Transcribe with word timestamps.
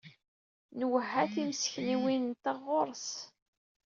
Nwehha 0.79 1.23
timeskenwin-nteɣ 1.33 2.57
ɣur-s. 2.67 3.09